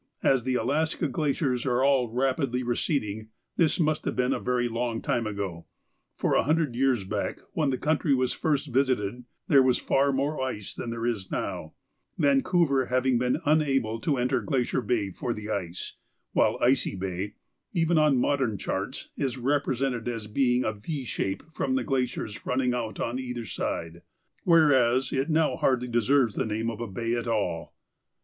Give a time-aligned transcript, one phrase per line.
[0.23, 4.99] As the Alaska glaciers are all rapidly receding, this must have been a very long
[4.99, 5.67] time ago,
[6.15, 10.41] for a hundred years back, when the country was first visited, there was far more
[10.41, 11.73] ice than there is now,
[12.17, 15.97] Vancouver having been unable to enter Glacier Bay for the ice,
[16.33, 17.35] while Icy Bay,
[17.71, 22.43] even on modern charts, is represented as being of a V shape from the glaciers
[22.43, 24.01] running out on either side,
[24.45, 27.75] whereas it now hardly deserves the name of a bay at all.